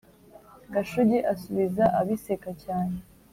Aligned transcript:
Gashugi 0.73 1.17
asubiza 1.33 1.83
abiseka 1.99 2.49
cyane 2.63 2.97